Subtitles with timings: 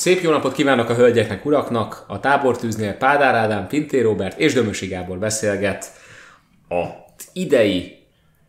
[0.00, 2.04] Szép jó napot kívánok a hölgyeknek, uraknak!
[2.06, 5.92] A tábortűznél Pádár Ádám, Pintér Robert és Dömösi Gábor beszélget
[6.68, 6.84] a
[7.32, 8.06] idei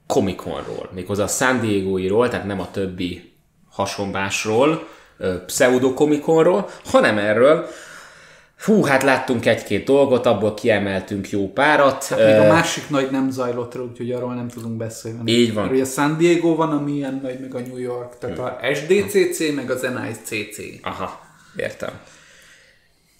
[0.07, 3.33] Comic-Conról, méghozzá a San Diego-iról, tehát nem a többi
[3.69, 4.87] hasonlásról,
[5.45, 7.67] pseudo Comic-Conról, hanem erről,
[8.65, 12.05] Hú, hát láttunk egy-két dolgot, abból kiemeltünk jó párat.
[12.05, 15.31] Hát még a másik nagy nem zajlott rá, úgyhogy arról nem tudunk beszélni.
[15.31, 15.69] Így van.
[15.69, 19.71] Ugye San Diego van, ami ilyen nagy, meg a New York, tehát a SDCC, meg
[19.71, 20.85] az NICC.
[20.85, 21.99] Aha, értem.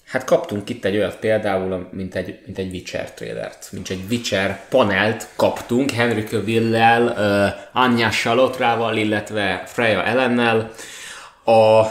[0.06, 4.60] Hát kaptunk itt egy olyat például, mint egy, mint egy Witcher trailert, mint egy Witcher
[4.70, 7.04] panelt kaptunk Henry Cavill-lel,
[7.74, 10.72] uh, Anya Salotrával, illetve Freya Ellennel.
[11.46, 11.86] A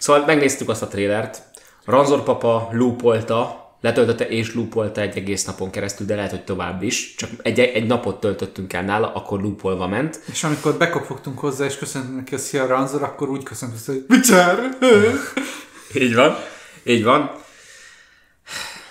[0.00, 1.42] Szóval megnéztük azt a trélert,
[1.84, 7.14] Ranzor papa loopolta, letöltötte és loopolta egy egész napon keresztül, de lehet, hogy tovább is.
[7.14, 10.20] Csak egy, egy napot töltöttünk el nála, akkor loopolva ment.
[10.30, 14.58] És amikor bekopogtunk hozzá, és köszöntünk neki a Szia Ranzor, akkor úgy köszöntünk, hogy Witcher!
[16.04, 16.36] így van,
[16.84, 17.30] így van.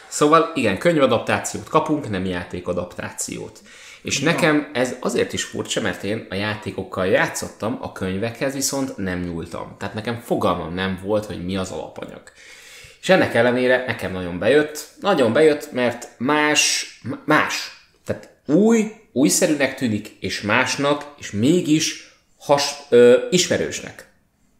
[0.07, 3.59] Szóval igen, könyvadaptációt kapunk, nem játékadaptációt.
[4.01, 9.19] És nekem ez azért is furcsa, mert én a játékokkal játszottam, a könyvekhez viszont nem
[9.19, 9.75] nyúltam.
[9.77, 12.21] Tehát nekem fogalmam nem volt, hogy mi az alapanyag.
[13.01, 16.85] És ennek ellenére nekem nagyon bejött, nagyon bejött, mert más,
[17.25, 17.71] más.
[18.05, 24.07] Tehát új, újszerűnek tűnik, és másnak, és mégis has, ö, ismerősnek.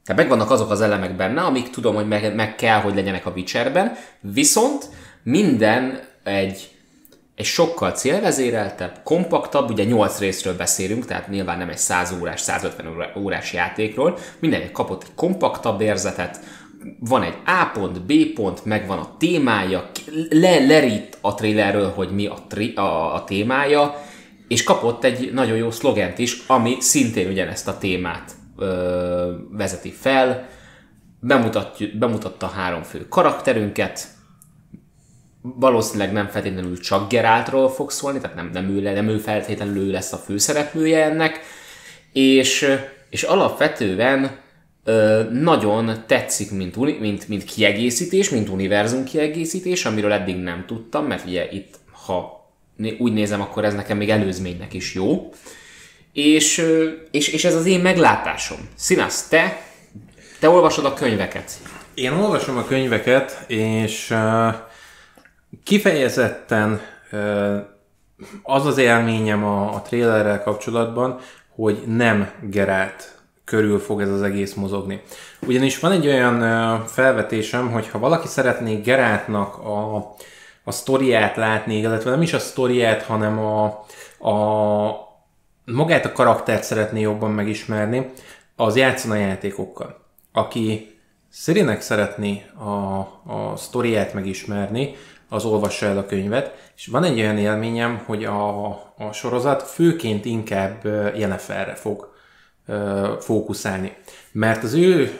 [0.06, 3.32] Tehát megvannak azok az elemek benne, amik tudom, hogy meg, meg kell, hogy legyenek a
[3.36, 4.86] Witcherben, viszont
[5.24, 6.70] minden egy
[7.40, 13.12] egy sokkal célvezéreltebb, kompaktabb, ugye 8 részről beszélünk, tehát nyilván nem egy 100 órás, 150
[13.18, 16.40] órás játékról, mindenki kapott egy kompaktabb érzetet,
[17.00, 19.90] van egy A pont, B pont, megvan a témája,
[20.30, 23.96] le, lerít a trailerről, hogy mi a, tri, a, a témája,
[24.48, 30.48] és kapott egy nagyon jó szlogent is, ami szintén ugyanezt a témát ö, vezeti fel,
[31.94, 34.08] bemutatta három fő karakterünket,
[35.42, 39.92] valószínűleg nem feltétlenül csak Geráltról fog szólni, tehát nem, nem, ő, nem ő feltétlenül ő
[39.92, 41.40] lesz a főszereplője ennek,
[42.14, 42.66] és,
[43.10, 44.38] és alapvetően
[45.32, 51.48] nagyon tetszik, mint, mint, mint kiegészítés, mint univerzum kiegészítés, amiről eddig nem tudtam, mert ugye
[51.52, 52.48] itt, ha
[52.98, 55.30] úgy nézem, akkor ez nekem még előzménynek is jó.
[56.14, 56.66] És,
[57.12, 58.58] és, és ez az én meglátásom.
[58.76, 59.62] Színasz, te,
[60.40, 61.52] te olvasod a könyveket.
[61.94, 64.14] Én olvasom a könyveket, és
[65.64, 66.82] Kifejezetten
[68.44, 71.20] az az élményem a, a trailerrel kapcsolatban,
[71.56, 73.19] hogy nem Gerált
[73.50, 75.02] körül fog ez az egész mozogni.
[75.48, 76.40] Ugyanis van egy olyan
[76.86, 79.96] felvetésem, hogy ha valaki szeretné Geráltnak a,
[80.64, 83.66] a sztoriát látni, illetve nem is a sztoriát, hanem a,
[84.30, 84.38] a
[85.66, 88.12] magát a karaktert szeretné jobban megismerni,
[88.56, 90.06] az játszon a játékokkal.
[90.34, 90.98] Aki
[91.30, 93.00] Szirinek szeretné a,
[93.34, 94.96] a sztoriát megismerni,
[95.30, 98.68] az olvassa el a könyvet, és van egy olyan élményem, hogy a,
[98.98, 100.86] a sorozat főként inkább
[101.16, 102.18] Jenniferre fog
[103.20, 103.94] fókuszálni.
[104.32, 105.12] Mert az ő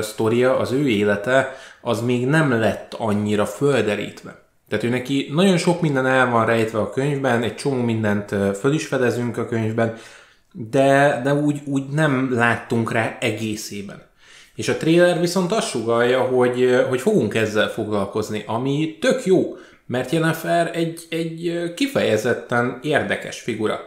[0.00, 4.44] sztoria, az ő élete, az még nem lett annyira földerítve.
[4.68, 8.72] Tehát ő neki nagyon sok minden el van rejtve a könyvben, egy csomó mindent föl
[8.72, 9.94] is fedezünk a könyvben,
[10.52, 14.02] de, de úgy, úgy nem láttunk rá egészében.
[14.54, 19.56] És a trailer viszont azt sugalja, hogy, hogy fogunk ezzel foglalkozni, ami tök jó,
[19.86, 23.80] mert Jennifer egy, egy kifejezetten érdekes figura.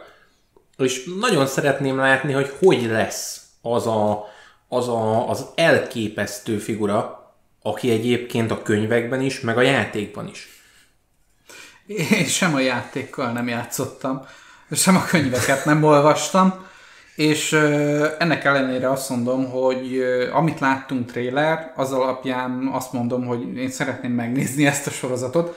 [0.80, 4.26] És nagyon szeretném látni, hogy hogy lesz az a,
[4.68, 7.32] az, a, az elképesztő figura,
[7.62, 10.48] aki egyébként a könyvekben is, meg a játékban is.
[11.86, 14.26] Én sem a játékkal nem játszottam,
[14.72, 16.68] sem a könyveket nem olvastam,
[17.14, 17.52] és
[18.18, 24.12] ennek ellenére azt mondom, hogy amit láttunk trailer, az alapján azt mondom, hogy én szeretném
[24.12, 25.56] megnézni ezt a sorozatot.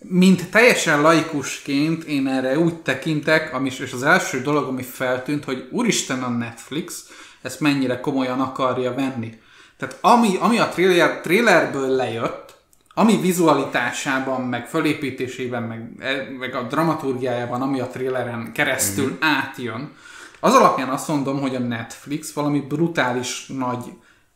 [0.00, 5.68] Mint teljesen laikusként én erre úgy tekintek, ami, és az első dolog, ami feltűnt, hogy
[5.70, 7.04] úristen a Netflix
[7.42, 9.38] ezt mennyire komolyan akarja venni.
[9.76, 12.56] Tehát ami, ami a trailer, trailerből lejött,
[12.94, 15.90] ami vizualitásában, meg fölépítésében, meg,
[16.38, 19.36] meg a dramaturgiájában, ami a traileren keresztül mm-hmm.
[19.36, 19.92] átjön,
[20.40, 23.84] az alapján azt mondom, hogy a Netflix valami brutális nagy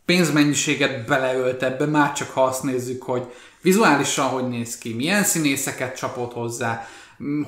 [0.04, 3.32] pénzmennyiséget beleölt ebbe, már csak ha azt nézzük, hogy
[3.62, 6.88] vizuálisan hogy néz ki, milyen színészeket csapott hozzá,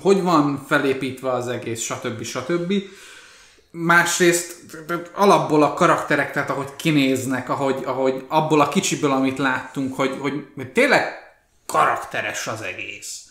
[0.02, 2.22] hogy van felépítve az egész, stb.
[2.22, 2.72] stb.
[3.70, 4.56] Másrészt
[5.14, 10.46] alapból a karakterek, tehát ahogy kinéznek, ahogy, ahogy abból a kicsiből, amit láttunk, hogy, hogy
[10.72, 11.04] tényleg
[11.66, 13.24] karakteres az egész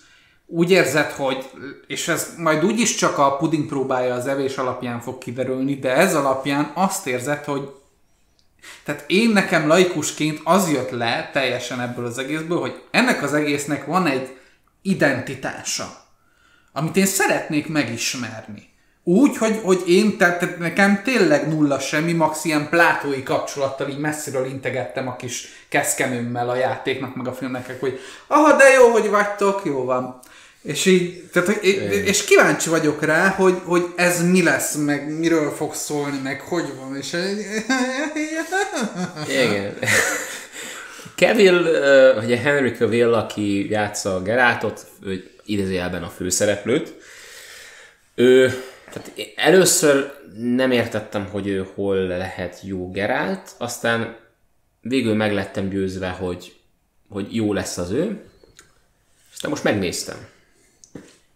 [0.55, 1.49] úgy érzed, hogy,
[1.87, 6.15] és ez majd úgyis csak a puding próbája az evés alapján fog kiderülni, de ez
[6.15, 7.69] alapján azt érzed, hogy
[8.83, 13.85] Tehát én nekem laikusként az jött le teljesen ebből az egészből, hogy ennek az egésznek
[13.85, 14.37] van egy
[14.81, 15.87] identitása,
[16.73, 18.71] amit én szeretnék megismerni.
[19.05, 23.97] Úgy, hogy, hogy én, tehát tehát nekem tényleg nulla semmi, max ilyen plátói kapcsolattal így
[23.97, 29.09] messziről integettem a kis keszkenőmmel a játéknak, meg a filmnek, hogy aha, de jó, hogy
[29.09, 30.19] vagytok, jó van.
[30.63, 31.65] És így, tehát, hogy,
[32.05, 36.65] és kíváncsi vagyok rá, hogy, hogy ez mi lesz, meg miről fog szólni, meg hogy
[36.79, 37.13] van, és
[39.27, 39.73] Igen.
[41.15, 41.57] Cavill,
[42.23, 46.93] ugye Henry Cavill, aki játsza a Gerátot, ő idézőjelben a főszereplőt,
[48.15, 54.17] ő, tehát először nem értettem, hogy ő hol lehet jó Gerált, aztán
[54.81, 56.55] végül meg lettem győzve, hogy,
[57.09, 58.21] hogy jó lesz az ő,
[59.33, 60.31] aztán most megnéztem.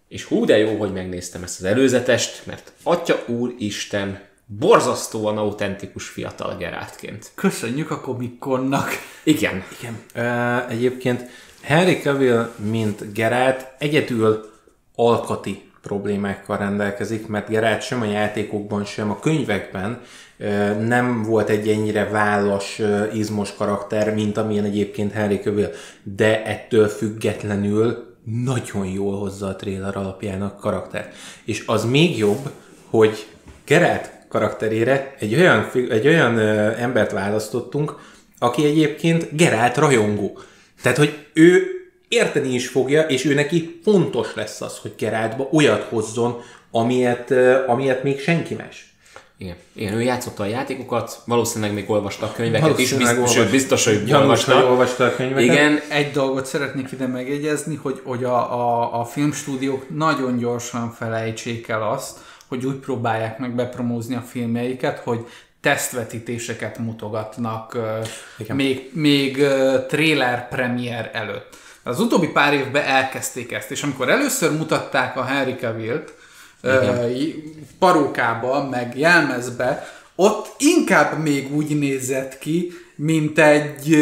[0.07, 6.07] És hú, de jó, hogy megnéztem ezt az előzetest, mert Atya Úr Isten borzasztóan autentikus
[6.07, 7.31] fiatal Geráltként.
[7.35, 8.89] köszönjük a komikonnak.
[9.23, 9.63] Igen.
[9.79, 9.97] Igen.
[10.15, 11.29] Uh, egyébként
[11.61, 14.49] Henry Cavill, mint Geralt, egyedül
[14.95, 20.01] alkati problémákkal rendelkezik, mert Geralt sem a játékokban, sem a könyvekben
[20.79, 25.71] nem volt egy ennyire vállas, uh, izmos karakter, mint amilyen egyébként Henry Cavill,
[26.03, 31.13] de ettől függetlenül nagyon jól hozza a trailer alapján a karakter.
[31.45, 32.49] És az még jobb,
[32.89, 33.27] hogy
[33.65, 37.95] Geralt karakterére egy olyan, egy olyan ö, embert választottunk,
[38.39, 40.39] aki egyébként Gerált rajongó.
[40.81, 41.65] Tehát, hogy ő
[42.07, 46.41] érteni is fogja, és ő neki fontos lesz az, hogy Geráltba olyat hozzon,
[46.71, 48.96] amilyet, ö, amilyet még senki más.
[49.37, 49.55] Igen.
[49.73, 53.85] Igen, ő játszotta a játékokat, valószínűleg még olvasta a könyveket is, biztos, olvas- sőt, biztos,
[53.85, 54.65] hogy olvasta.
[54.65, 55.43] olvasta a könyveket.
[55.43, 61.67] Igen, Egy dolgot szeretnék ide megjegyezni, hogy, hogy a, a, a filmstúdiók nagyon gyorsan felejtsék
[61.67, 62.17] el azt,
[62.47, 65.25] hogy úgy próbálják meg bepromózni a filmjeiket, hogy
[65.61, 67.77] tesztvetítéseket mutogatnak
[68.37, 68.55] Igen.
[68.55, 69.47] még, még
[69.87, 71.55] trailer premier előtt.
[71.83, 76.13] Az utóbbi pár évben elkezdték ezt, és amikor először mutatták a Henry Cavill-t
[77.79, 83.97] parókába, meg jelmezbe, ott inkább még úgy nézett ki, mint egy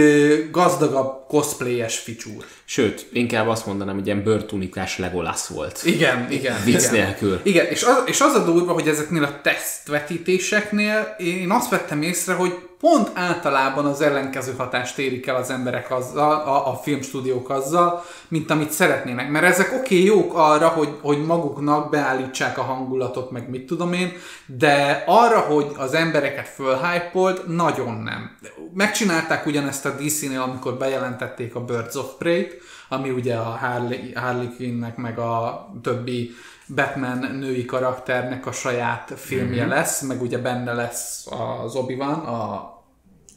[0.51, 2.45] gazdagabb cosplayes ficsúr.
[2.65, 5.81] sőt, inkább azt mondanám, hogy ilyen bőrtunikás Legolas volt.
[5.83, 6.63] Igen, igen.
[6.63, 7.05] Vicc igen.
[7.05, 7.39] nélkül.
[7.43, 12.33] Igen, és az, és az a durva, hogy ezeknél a tesztvetítéseknél én azt vettem észre,
[12.33, 18.03] hogy pont általában az ellenkező hatást érik el az emberek azzal, a, a filmstúdiók azzal,
[18.27, 19.29] mint amit szeretnének.
[19.29, 23.93] Mert ezek oké, okay, jók arra, hogy, hogy maguknak beállítsák a hangulatot, meg mit tudom
[23.93, 24.13] én,
[24.45, 28.37] de arra, hogy az embereket fölhypolt, nagyon nem.
[28.73, 30.77] Megcsinálták ugyanezt a DC-nél, amikor
[31.17, 36.31] bejelentették a Birds of Prey-t, ami ugye a Harley, Harley Quinnnek meg a többi
[36.75, 39.69] Batman női karakternek a saját filmje mm-hmm.
[39.69, 41.27] lesz, meg ugye benne lesz
[41.63, 42.73] az Obi-Wan, a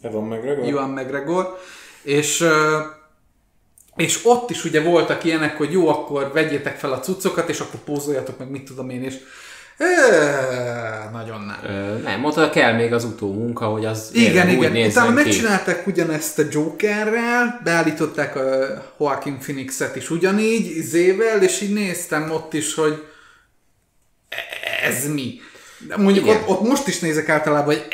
[0.03, 0.65] Evan McGregor?
[0.65, 1.59] Ewan McGregor,
[2.03, 2.45] és,
[3.97, 7.81] és ott is ugye voltak ilyenek, hogy jó, akkor vegyétek fel a cuccokat, és akkor
[7.81, 9.19] pózoljatok meg, mit tudom én, és
[11.13, 11.59] nagyon nem.
[11.65, 14.73] Ö, nem, oda kell még az utómunka, hogy az Igen, úgy igen.
[14.73, 15.25] nézzen Utána ki.
[15.25, 18.43] megcsinálták ugyanezt a Jokerrel, beállították a
[19.01, 23.05] Joaquin Phoenixet is ugyanígy, izével, és így néztem ott is, hogy
[24.83, 25.41] ez mi?
[25.97, 26.37] Mondjuk Igen.
[26.37, 27.87] ott, ott, most is nézek általában, hogy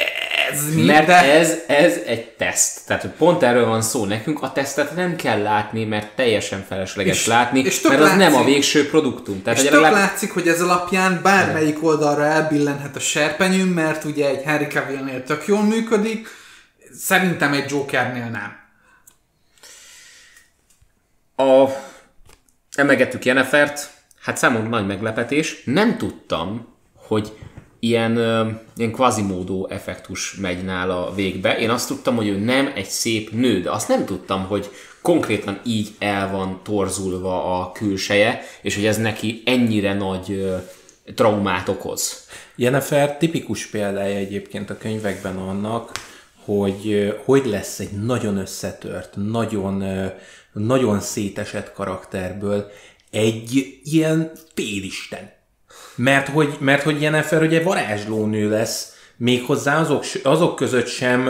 [0.50, 2.86] ez mi, Mert ez, ez egy teszt.
[2.86, 4.04] Tehát hogy pont erről van szó.
[4.04, 8.18] Nekünk a tesztet nem kell látni, mert teljesen felesleges És- látni, és mert az nem
[8.34, 8.44] a látszik.
[8.54, 9.42] végső produktum.
[9.42, 14.28] Tehát, És tök legalább- látszik, hogy ez alapján bármelyik oldalra elbillenhet a serpenyőm, mert ugye
[14.28, 16.28] egy Harry Cavillnél tök jól működik,
[17.00, 18.62] szerintem egy Jokernél nem.
[21.48, 21.68] A...
[22.76, 25.62] Emlegettük Jenefert, hát számomra nagy meglepetés.
[25.64, 26.74] Nem tudtam,
[27.06, 27.32] hogy
[27.84, 28.16] ilyen,
[28.76, 31.58] ilyen quasimodo effektus megy nála végbe.
[31.58, 34.70] Én azt tudtam, hogy ő nem egy szép nő, de azt nem tudtam, hogy
[35.02, 40.54] konkrétan így el van torzulva a külseje, és hogy ez neki ennyire nagy
[41.14, 42.26] traumát okoz.
[42.56, 45.92] Jennifer tipikus példája egyébként a könyvekben annak,
[46.44, 49.84] hogy hogy lesz egy nagyon összetört, nagyon,
[50.52, 52.70] nagyon szétesett karakterből
[53.10, 55.33] egy ilyen félisten.
[55.94, 61.26] Mert hogy, mert hogy Jennifer ugye varázslónő lesz, méghozzá azok, azok között sem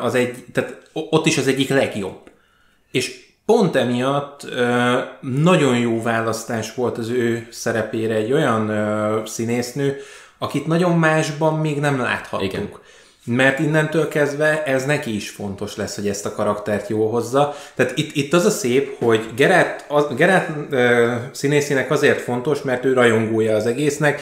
[0.00, 2.20] az egy, tehát ott is az egyik legjobb.
[2.90, 4.46] És pont emiatt
[5.20, 8.72] nagyon jó választás volt az ő szerepére egy olyan
[9.26, 9.96] színésznő,
[10.38, 12.52] akit nagyon másban még nem láthattunk.
[12.52, 12.68] Igen.
[13.26, 17.54] Mert innentől kezdve ez neki is fontos lesz, hogy ezt a karaktert jól hozza.
[17.74, 22.84] Tehát itt, itt az a szép, hogy Gerát, az, Gerát ö, színészének azért fontos, mert
[22.84, 24.20] ő rajongója az egésznek,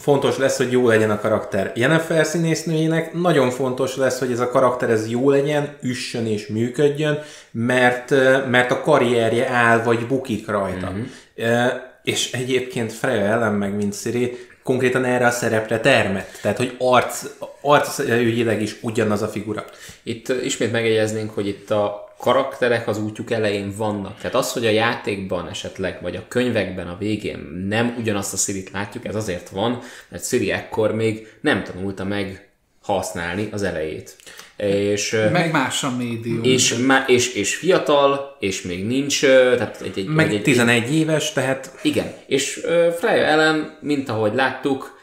[0.00, 4.48] fontos lesz, hogy jó legyen a karakter Jennifer színésznőjének, nagyon fontos lesz, hogy ez a
[4.48, 7.18] karakter ez jó legyen, üssön és működjön,
[7.50, 8.10] mert,
[8.50, 10.90] mert a karrierje áll vagy bukik rajta.
[10.90, 11.66] Mm-hmm.
[12.02, 14.36] És egyébként Freya ellen meg, mint Siri,
[14.66, 16.38] konkrétan erre a szerepre termett.
[16.42, 17.24] Tehát, hogy arc,
[17.60, 19.64] arcügyileg is ugyanaz a figura.
[20.02, 24.16] Itt ismét megjegyeznénk, hogy itt a karakterek az útjuk elején vannak.
[24.16, 28.70] Tehát az, hogy a játékban esetleg, vagy a könyvekben a végén nem ugyanazt a Siri-t
[28.70, 32.45] látjuk, ez azért van, mert Siri ekkor még nem tanulta meg
[32.86, 34.16] használni az elejét.
[34.56, 36.42] És, meg más a médium.
[36.42, 36.76] És,
[37.06, 41.78] és, és fiatal, és még nincs, tehát egy, egy, meg egy, 11 egy, éves, tehát...
[41.82, 44.98] Igen, és uh, Freya ellen, mint ahogy láttuk,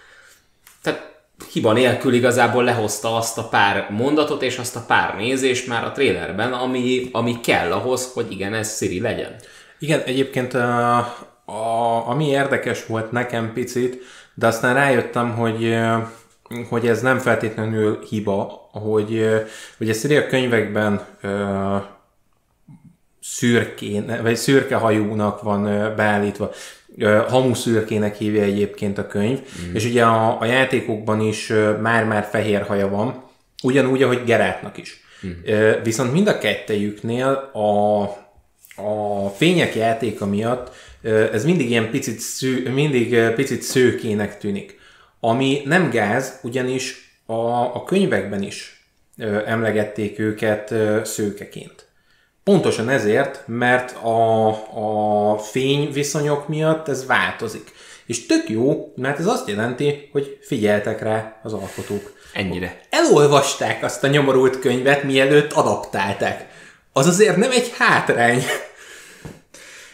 [0.82, 1.14] tehát
[1.52, 5.92] hiba nélkül igazából lehozta azt a pár mondatot és azt a pár nézést már a
[5.92, 9.36] trailerben, ami, ami kell ahhoz, hogy igen, ez Siri legyen.
[9.80, 10.98] Igen, egyébként a,
[11.46, 14.02] a, ami érdekes volt nekem picit,
[14.34, 15.76] de aztán rájöttem, hogy
[16.70, 19.30] hogy ez nem feltétlenül hiba, hogy,
[19.78, 21.06] hogy a Siri a könyvekben
[23.22, 25.64] szürkén, vagy szürke hajúnak van
[25.96, 26.52] beállítva
[27.28, 29.76] hamuszürkének hívja egyébként a könyv, mm.
[29.76, 33.24] és ugye a, a játékokban is már-már fehér haja van,
[33.64, 35.02] ugyanúgy, ahogy Gerátnak is.
[35.28, 35.32] Mm.
[35.84, 38.02] Viszont mind a kettejüknél a,
[38.82, 40.72] a fények játéka miatt
[41.34, 44.80] ez mindig ilyen picit, szű, mindig picit szőkének tűnik.
[45.26, 47.34] Ami nem gáz, ugyanis a,
[47.76, 48.86] a könyvekben is
[49.46, 51.88] emlegették őket szőkeként.
[52.44, 54.48] Pontosan ezért, mert a,
[55.34, 57.72] a fényviszonyok miatt ez változik.
[58.06, 62.14] És tök jó, mert ez azt jelenti, hogy figyeltek rá az alkotók.
[62.34, 62.80] Ennyire.
[62.90, 66.48] Elolvasták azt a nyomorult könyvet, mielőtt adaptálták.
[66.94, 68.44] Az azért nem egy hátrány.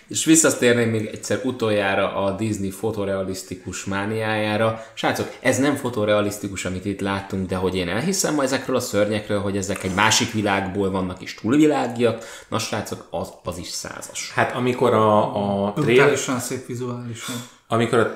[0.10, 4.84] És visszatérném még egyszer utoljára a Disney fotorealisztikus mániájára.
[4.94, 9.40] Srácok, ez nem fotorealisztikus, amit itt láttunk, de hogy én elhiszem ma ezekről a szörnyekről,
[9.40, 12.24] hogy ezek egy másik világból vannak és túlvilágiak.
[12.48, 14.32] Na srácok, az, az is százas.
[14.34, 16.18] Hát amikor a, a trailer...
[16.18, 17.36] szép vizuálisan.
[17.68, 18.16] Amikor a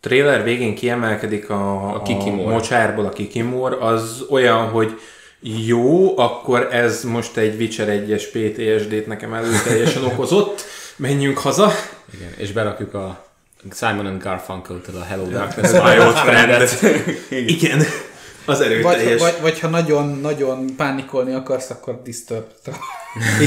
[0.00, 5.00] trailer végén kiemelkedik a, a, a mocsárból a kikimor, az olyan, hogy
[5.42, 10.64] jó, akkor ez most egy Witcher 1-es PTSD-t nekem előteljesen okozott,
[11.00, 11.72] menjünk haza.
[12.14, 13.26] Igen, és berakjuk a
[13.72, 16.82] Simon and Garfunkel-től a Hello Darkness, My Old Friend-et.
[17.30, 17.82] Igen.
[18.44, 19.20] Az erőteljes.
[19.20, 22.46] Vagy, vagy, vagy ha nagyon-nagyon pánikolni akarsz, akkor disturb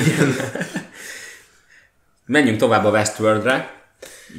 [0.06, 0.36] Igen.
[2.26, 3.82] Menjünk tovább a Westworldre.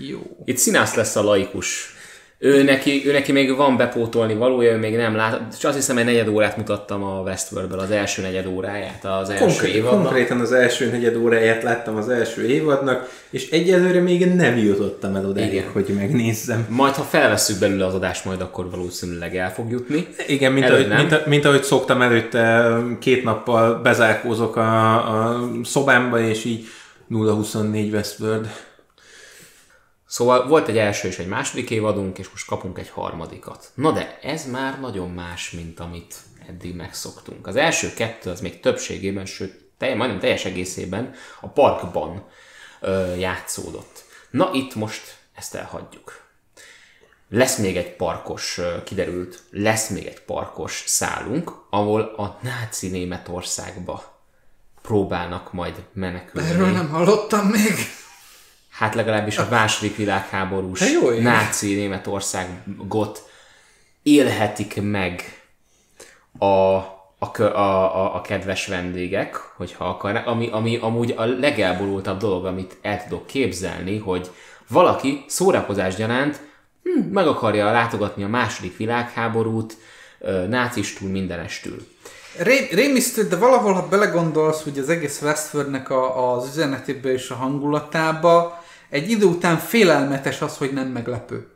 [0.08, 0.20] Jó.
[0.44, 1.93] Itt színász lesz a laikus
[2.44, 5.40] ő neki, ő neki még van bepótolni valója, ő még nem lát.
[5.58, 9.44] És azt hiszem, egy negyed órát mutattam a Westworldből, az első negyed óráját az első
[9.44, 10.02] Konkrét, évadnak.
[10.02, 15.26] Konkrétan az első negyed óráját láttam az első évadnak, és egyelőre még nem jutottam el
[15.26, 16.66] odáig, hogy megnézzem.
[16.68, 20.06] Majd, ha felvesszük belőle az adást, majd akkor valószínűleg el fog jutni.
[20.26, 26.44] Igen, mint, ahogy, mint, mint ahogy szoktam előtte, két nappal bezárkózok a, a szobámba, és
[26.44, 26.64] így
[27.10, 28.48] 0-24 Westworld.
[30.14, 33.70] Szóval volt egy első és egy második évadunk, és most kapunk egy harmadikat.
[33.74, 36.14] Na de ez már nagyon más, mint amit
[36.48, 37.46] eddig megszoktunk.
[37.46, 42.26] Az első kettő az még többségében, sőt, telj, majdnem teljes egészében a parkban
[42.80, 44.04] ö, játszódott.
[44.30, 46.22] Na itt most ezt elhagyjuk.
[47.28, 54.20] Lesz még egy parkos, kiderült, lesz még egy parkos szálunk, ahol a náci Németországba
[54.82, 56.48] próbálnak majd menekülni.
[56.48, 58.02] Erről nem hallottam még
[58.76, 63.28] hát legalábbis a második világháborús hát jó, náci Németországot
[64.02, 65.42] élhetik meg
[66.38, 67.58] a, a, a,
[67.96, 73.26] a, a kedves vendégek, hogyha akarnak, ami, ami amúgy a legelborultabb dolog, amit el tudok
[73.26, 74.30] képzelni, hogy
[74.68, 76.40] valaki szórakozás gyanánt
[76.82, 79.76] hm, meg akarja látogatni a második világháborút,
[80.48, 81.86] nácistól, mindenestül.
[82.38, 87.34] Ré, rémisztő, de valahol, ha belegondolsz, hogy az egész Westfordnek a, az üzenetébe és a
[87.34, 91.46] hangulatába, egy idő után félelmetes az, hogy nem meglepő.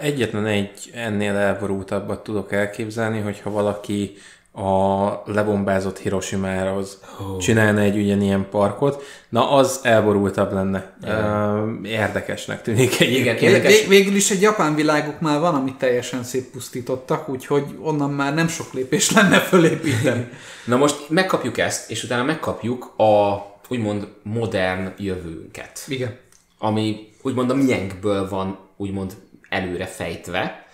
[0.00, 4.16] Egyetlen egy ennél elborultabbat tudok elképzelni, hogyha valaki
[4.52, 7.38] a lebombázott Hiroshima-hoz oh.
[7.38, 10.92] csinálna egy ugyanilyen parkot, na az elborultabb lenne.
[11.02, 11.80] Igen.
[11.84, 13.86] Érdekesnek tűnik egy Igen, érdekes.
[13.86, 18.72] Végül is egy japán világuk már van, amit teljesen szétpusztítottak, úgyhogy onnan már nem sok
[18.72, 20.28] lépés lenne fölépíteni.
[20.64, 23.36] na most megkapjuk ezt, és utána megkapjuk a
[23.70, 25.84] úgymond modern jövőnket.
[25.88, 26.18] Igen.
[26.58, 29.16] Ami úgymond a miénkből van úgymond
[29.48, 30.68] előre fejtve.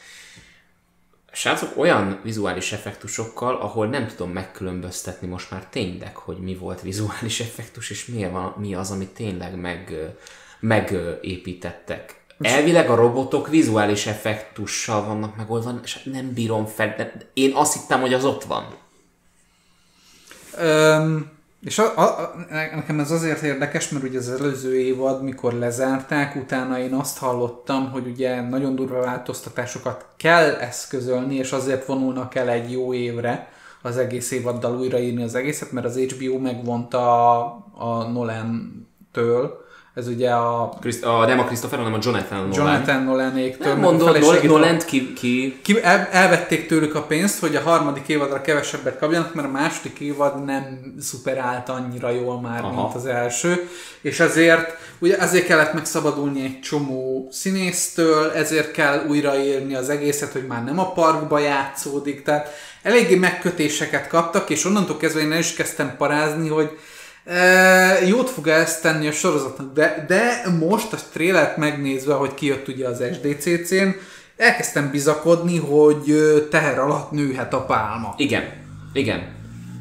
[1.33, 7.41] Srácok, olyan vizuális effektusokkal, ahol nem tudom megkülönböztetni most már tényleg, hogy mi volt vizuális
[7.41, 9.95] effektus, és mi, van, mi az, amit tényleg meg,
[10.61, 12.25] megépítettek.
[12.41, 18.01] elvileg a robotok vizuális effektussal vannak megoldva, és nem bírom fel, de én azt hittem,
[18.01, 18.75] hogy az ott van.
[20.59, 26.37] Öm, és a, a, nekem ez azért érdekes, mert ugye az előző évad, mikor lezárták,
[26.37, 32.49] utána én azt hallottam, hogy ugye nagyon durva változtatásokat kell eszközölni, és azért vonulnak el
[32.49, 33.49] egy jó évre
[33.83, 39.65] az egész évaddal újraírni az egészet, mert az HBO megvonta a, a Nolan-től,
[39.97, 40.77] ez ugye a...
[40.81, 42.53] Christ- a nem a Christopher, hanem a Jonathan Nolan.
[42.53, 43.73] Jonathan Nolan-éktől.
[43.73, 45.59] Nem mondod, Nolan ki, ki...
[45.63, 49.99] ki, el, elvették tőlük a pénzt, hogy a harmadik évadra kevesebbet kapjanak, mert a második
[49.99, 52.65] évad nem szuperált annyira jól már.
[52.65, 52.83] Aha.
[52.83, 53.69] mint az első,
[54.01, 60.47] és ezért, ugye ezért kellett megszabadulni egy csomó színésztől, ezért kell újraírni az egészet, hogy
[60.47, 62.49] már nem a parkba játszódik, tehát
[62.83, 66.79] eléggé megkötéseket kaptak, és onnantól kezdve én el is kezdtem parázni, hogy
[67.27, 72.69] E, jót fog ezt tenni a sorozatnak, de, de most a trélert megnézve, hogy kijött
[72.69, 73.89] ugye az SDCC-n,
[74.37, 76.15] elkezdtem bizakodni, hogy
[76.51, 78.15] teher alatt nőhet a pálma.
[78.17, 78.43] Igen,
[78.93, 79.35] igen.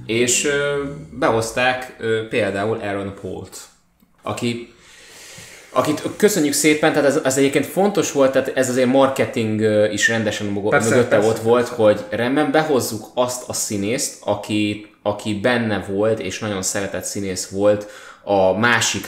[0.05, 3.57] És ö, behozták ö, például Aaron Paul-t,
[4.21, 4.73] aki
[5.75, 9.61] akit köszönjük szépen, tehát ez, ez egyébként fontos volt, tehát ez azért marketing
[9.91, 15.39] is rendesen Persze, mögötte persze, ott volt, hogy rendben behozzuk azt a színészt, aki, aki
[15.39, 17.87] benne volt, és nagyon szeretett színész volt
[18.23, 19.07] a másik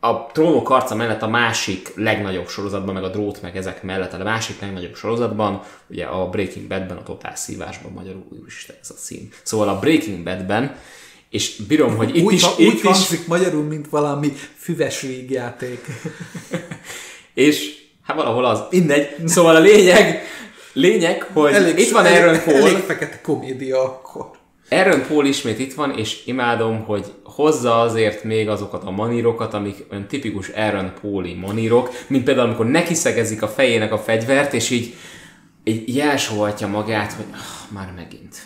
[0.00, 4.22] a trónok arca mellett a másik legnagyobb sorozatban, meg a drót, meg ezek mellett a
[4.22, 9.28] másik legnagyobb sorozatban, ugye a Breaking Badben, a Totál Szívásban magyarul, úristen ez a szín.
[9.42, 10.76] Szóval a Breaking Badben,
[11.30, 15.00] és bírom, hogy itt úgy, is, ha- itt úgy is, hangzik magyarul, mint valami füves
[15.00, 15.86] vígjáték.
[17.34, 19.28] és hát valahol az, mindegy.
[19.28, 20.22] Szóval a lényeg,
[20.72, 24.33] lényeg, hogy itt van elég, Aaron Paul, Elég fekete komédia akkor.
[24.70, 29.86] Aaron Paul ismét itt van, és imádom, hogy hozza azért még azokat a manírokat, amik
[29.90, 34.70] olyan tipikus Aaron Pauli manírok, mint például amikor neki szegezik a fejének a fegyvert, és
[34.70, 34.94] így,
[35.64, 38.36] így jelsolhatja magát, hogy ah, már megint.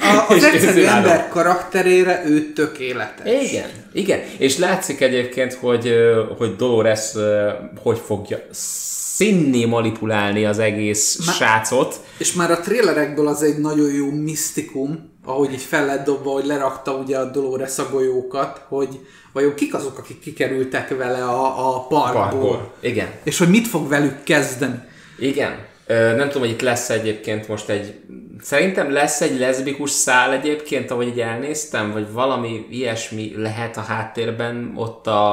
[0.00, 3.50] A, az egyszerű ember karakterére ő tökéletes.
[3.50, 4.20] Igen, igen.
[4.38, 5.94] És látszik egyébként, hogy,
[6.38, 7.12] hogy Dolores
[7.82, 8.38] hogy fogja
[9.18, 12.00] színni manipulálni az egész Ma- srácot.
[12.18, 16.44] És már a trélerekből az egy nagyon jó misztikum, ahogy így fel lett dobva, hogy
[16.44, 19.00] lerakta ugye a Dolores a golyókat, hogy
[19.32, 22.22] vajon kik azok, akik kikerültek vele a, a parkból.
[22.22, 22.72] Parkból.
[22.80, 23.08] Igen.
[23.22, 24.80] És hogy mit fog velük kezdeni.
[25.18, 25.66] Igen.
[25.86, 27.94] Ö, nem tudom, hogy itt lesz egyébként most egy...
[28.40, 34.72] Szerintem lesz egy leszbikus szál egyébként, ahogy így elnéztem, vagy valami ilyesmi lehet a háttérben
[34.76, 35.30] ott a,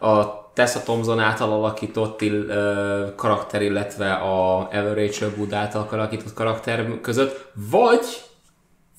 [0.00, 6.32] a Tessa Thompson által alakított ill, ö, karakter, illetve a Evan Rachel Wood által alakított
[6.32, 8.06] karakter között, vagy,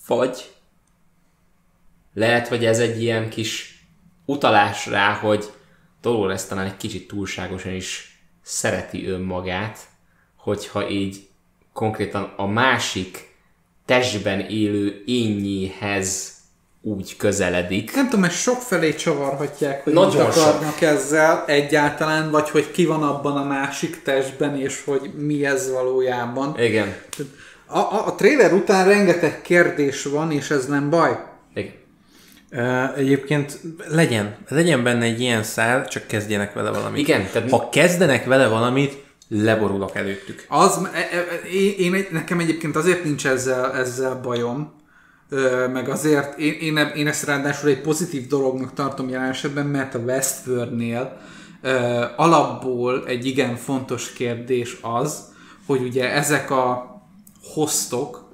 [0.08, 0.52] vagy
[2.14, 3.84] lehet, hogy ez egy ilyen kis
[4.26, 5.46] utalás rá, hogy
[6.02, 9.80] Dolores talán egy kicsit túlságosan is szereti önmagát,
[10.36, 11.28] hogyha így
[11.74, 13.36] konkrétan a másik
[13.86, 16.37] testben élő énnyéhez
[16.96, 17.96] úgy közeledik.
[17.96, 23.04] Nem tudom, ezt sokfelé csavarhatják, hogy Nagyon mit akarnak ezzel egyáltalán, vagy hogy ki van
[23.04, 26.56] abban a másik testben, és hogy mi ez valójában.
[26.60, 26.96] Igen.
[27.66, 31.18] A, a, a trailer után rengeteg kérdés van, és ez nem baj.
[31.54, 31.72] Igen.
[32.96, 37.00] Egyébként legyen, legyen benne egy ilyen szál, csak kezdjenek vele valamit.
[37.00, 40.46] Igen, tehát- Ha kezdenek vele valamit, leborulok előttük.
[40.48, 44.74] Az, e, e, én, én, egy- nekem egyébként azért nincs ezzel, ezzel bajom,
[45.30, 49.96] ö, meg azért én, én, én ezt ráadásul egy pozitív dolognak tartom jelen esetben, mert
[49.96, 51.18] a Westworld-nél
[51.62, 55.36] ö, alapból egy igen fontos kérdés az,
[55.66, 56.96] hogy ugye ezek a
[57.44, 58.30] hostok,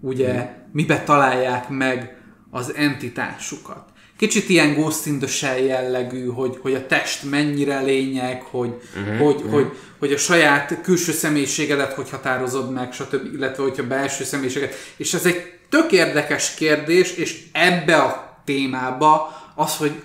[0.00, 2.16] ugye mibe találják meg
[2.50, 3.90] az entitásukat.
[4.16, 9.18] Kicsit ilyen Ghost in the Shell jellegű, hogy, hogy a test mennyire lényeg, hogy, uh-huh,
[9.18, 9.52] hogy, uh-huh.
[9.52, 13.34] hogy, hogy a saját külső személyiségedet hogy határozod meg, stb.
[13.34, 14.74] illetve hogyha belső személyiséget.
[14.96, 20.02] És ez egy tök érdekes kérdés, és ebbe a témába az, hogy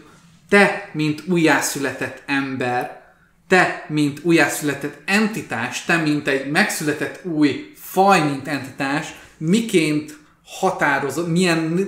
[0.49, 3.01] te, mint újjászületett ember,
[3.47, 11.88] te, mint újjászületett entitás, te, mint egy megszületett új faj, mint entitás, miként határozod, milyen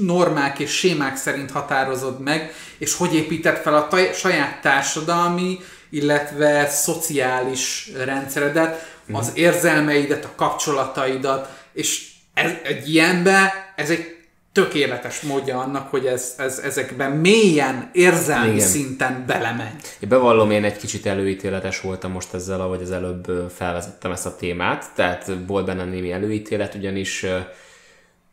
[0.00, 5.58] normák és sémák szerint határozod meg, és hogy építed fel a taj- saját társadalmi,
[5.90, 14.16] illetve szociális rendszeredet, az érzelmeidet, a kapcsolataidat, és ez, egy ilyenbe ez egy
[14.52, 18.66] tökéletes módja annak, hogy ez, ez, ezekben mélyen, érzelmi Igen.
[18.66, 19.74] szinten belemegy.
[20.00, 24.36] Én bevallom, én egy kicsit előítéletes voltam most ezzel, ahogy az előbb felvezettem ezt a
[24.36, 27.26] témát, tehát volt benne némi előítélet, ugyanis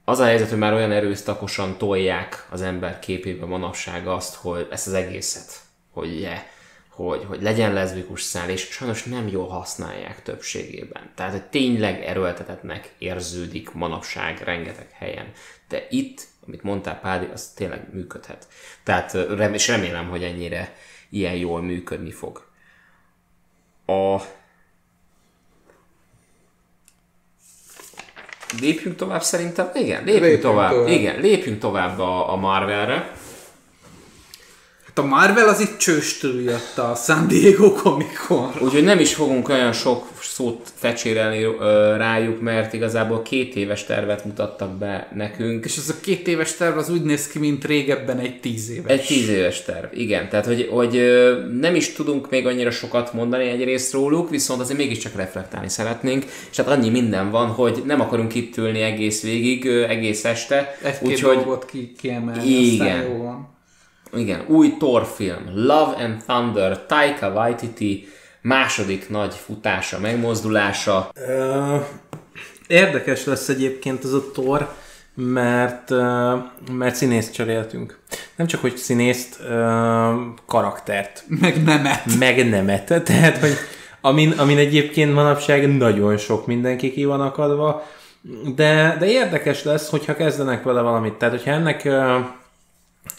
[0.06, 4.88] az a helyzet, hogy már olyan erőszakosan tolják az ember képébe manapság azt, hogy ezt
[4.88, 5.60] az egészet,
[5.94, 6.44] hogy, ugye,
[6.96, 11.12] hogy, hogy legyen leszbikus szál, és sajnos nem jól használják többségében.
[11.16, 15.32] Tehát, hogy tényleg erőltetetnek érződik manapság rengeteg helyen.
[15.70, 18.48] De itt, amit mondtál Pádi, az tényleg működhet.
[18.84, 19.14] Tehát,
[19.54, 20.76] és remélem, hogy ennyire
[21.10, 22.46] ilyen jól működni fog.
[23.86, 24.22] A...
[28.60, 29.70] Lépjünk tovább szerintem?
[29.74, 30.72] Igen, lépjünk, Lépjünk tovább.
[30.72, 30.88] tovább.
[30.88, 33.15] Igen, lépjünk tovább a, a Marvelre.
[34.98, 38.30] A Marvel az itt csőstől jött a San Diego Comic.
[38.62, 44.26] Úgyhogy nem is fogunk olyan sok szót fecsérelni ö, rájuk, mert igazából két éves tervet
[44.26, 45.66] mutattak be nekünk.
[45.66, 48.92] És ez a két éves terv az úgy néz ki, mint régebben egy tíz éves.
[48.92, 50.30] Egy tíz éves terv, igen.
[50.30, 54.78] Tehát, hogy, hogy ö, nem is tudunk még annyira sokat mondani egyrészt róluk, viszont azért
[54.78, 59.66] mégiscsak reflektálni szeretnénk, és hát annyi minden van, hogy nem akarunk itt ülni egész végig,
[59.66, 60.78] ö, egész este.
[60.82, 62.88] Egy-két úgyhogy dolgot ki, kiemelni, Igen.
[62.88, 63.54] aztán jó van.
[64.16, 68.08] Igen, új Thor film, Love and Thunder, Taika Waititi,
[68.42, 71.12] második nagy futása, megmozdulása.
[72.68, 74.74] Érdekes lesz egyébként ez a tor,
[75.16, 75.90] mert,
[76.72, 78.00] mert színészt cseréltünk.
[78.36, 79.40] Nem csak, hogy színészt,
[80.46, 81.24] karaktert.
[81.28, 82.18] Meg nemet.
[82.20, 83.04] Meg nemet.
[83.04, 83.54] Tehát, hogy
[84.02, 87.84] amin, amin egyébként manapság nagyon sok mindenki ki van akadva,
[88.56, 91.14] de, de érdekes lesz, hogyha kezdenek vele valamit.
[91.14, 91.90] Tehát, hogyha ennek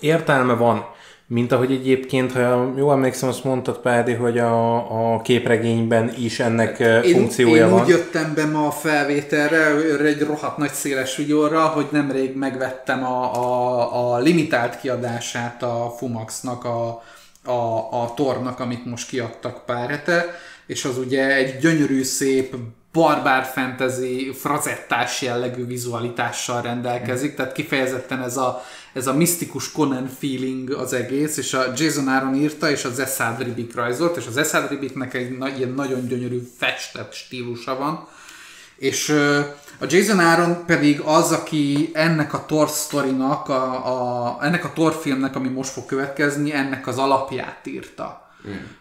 [0.01, 0.94] értelme van,
[1.29, 6.79] mint ahogy egyébként, ha jól emlékszem, azt mondtad Pádi, hogy a, a képregényben is ennek
[6.79, 7.83] Én, funkciója én van.
[7.83, 13.35] úgy jöttem be ma a felvételre, egy rohadt nagy széles videóra, hogy nemrég megvettem a,
[13.35, 17.03] a, a limitált kiadását a Fumaxnak, a,
[17.44, 20.25] a, a tornak, amit most kiadtak pár hete,
[20.66, 22.55] és az ugye egy gyönyörű, szép,
[22.92, 28.62] barbár fantasy, frazettás jellegű vizualitással rendelkezik, tehát kifejezetten ez a,
[28.96, 33.42] ez a misztikus Conan feeling az egész, és a Jason Aaron írta, és az Esad
[33.42, 38.09] Ribic rajzolt, és az Esad Ribicnek egy na- ilyen nagyon gyönyörű festett stílusa van,
[38.76, 39.09] és
[39.78, 44.94] a Jason Aaron pedig az, aki ennek a Thor sztorinak, a, a, ennek a Thor
[45.00, 48.30] filmnek, ami most fog következni, ennek az alapját írta.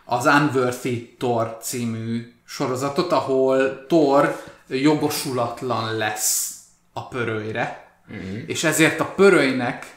[0.05, 6.49] Az Unworthy Thor című sorozatot, ahol Thor jogosulatlan lesz
[6.93, 7.87] a pörölyre,
[8.45, 9.94] és ezért a pörölynek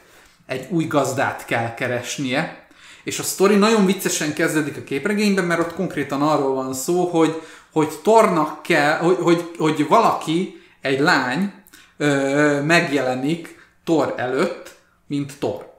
[0.48, 2.66] egy új gazdát kell keresnie,
[3.04, 7.42] és a sztori nagyon viccesen kezdődik a képregényben, mert ott konkrétan arról van szó, hogy,
[7.72, 11.52] hogy Tornak kell, hogy, hogy, hogy valaki, egy lány
[11.96, 14.74] ö, megjelenik Thor előtt,
[15.06, 15.72] mint Thor.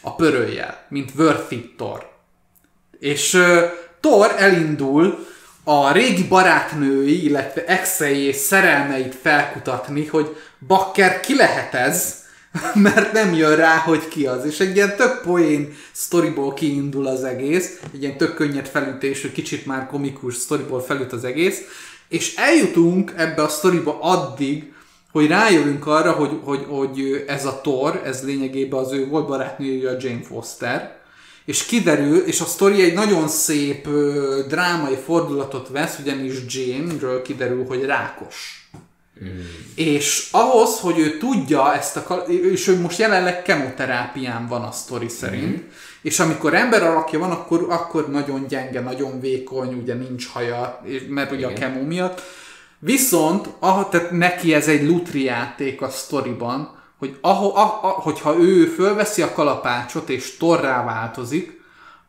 [0.00, 2.10] A pörőjel, mint Worthy Thor.
[2.98, 3.62] És uh,
[4.00, 5.26] Thor elindul
[5.64, 12.21] a régi barátnői, illetve exei és szerelmeit felkutatni, hogy bakker ki lehet ez,
[12.74, 14.44] mert nem jön rá, hogy ki az.
[14.44, 19.66] És egy ilyen tök poén sztoriból kiindul az egész, egy ilyen tök könnyed felütésű, kicsit
[19.66, 21.60] már komikus sztoriból felüt az egész,
[22.08, 24.72] és eljutunk ebbe a sztoriba addig,
[25.12, 29.90] hogy rájövünk arra, hogy, hogy, hogy ez a Thor, ez lényegében az ő volt barátnője,
[29.90, 31.00] a Jane Foster,
[31.44, 37.66] és kiderül, és a sztori egy nagyon szép ö, drámai fordulatot vesz, ugyanis Jane-ről kiderül,
[37.66, 38.61] hogy rákos.
[39.74, 42.14] És ahhoz, hogy ő tudja ezt a...
[42.26, 45.62] És ő most jelenleg kemoterápián van a sztori szerint,
[46.02, 51.32] és amikor ember alakja van, akkor, akkor nagyon gyenge, nagyon vékony, ugye nincs haja, mert
[51.32, 52.22] ugye a kemó miatt.
[52.78, 58.36] Viszont, ah, tehát neki ez egy lutri játék a sztoriban, hogy aho, a, a, hogyha
[58.36, 61.60] ő fölveszi a kalapácsot és torrá változik,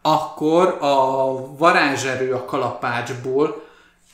[0.02, 3.64] akkor a varázserő a kalapácsból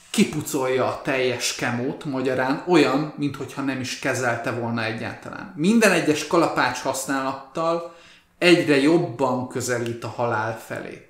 [0.10, 5.54] kipucolja a teljes kemót, magyarán olyan, mintha nem is kezelte volna egyáltalán.
[5.56, 7.96] Minden egyes kalapács használattal
[8.38, 11.10] egyre jobban közelít a halál felé.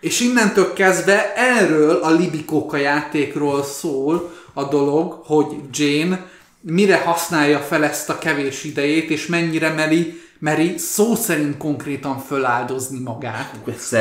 [0.00, 6.26] És innentől kezdve erről a Libikóka játékról szól a dolog, hogy Jane
[6.60, 12.98] mire használja fel ezt a kevés idejét, és mennyire meri, meri szó szerint konkrétan föláldozni
[12.98, 13.54] magát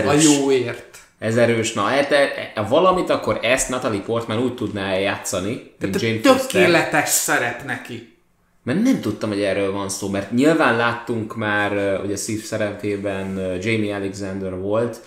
[0.06, 0.98] a jóért.
[1.22, 1.74] Ez erős.
[1.74, 2.08] Na, e,
[2.56, 6.20] e, valamit akkor ezt Natalie Portman úgy tudná játszani, mint Jane.
[6.20, 8.16] Tökéletes szerep neki.
[8.64, 13.58] Mert nem tudtam, hogy erről van szó, mert nyilván láttunk már, ö, ugye Sif szerepében
[13.62, 15.02] Jamie Alexander volt,